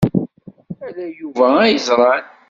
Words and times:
Ala 0.85 1.05
Yuba 1.17 1.43
ay 1.59 1.71
yeẓran. 1.73 2.23